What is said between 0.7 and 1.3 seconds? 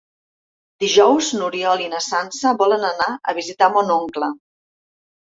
Dijous